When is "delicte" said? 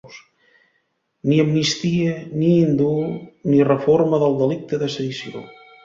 4.45-4.85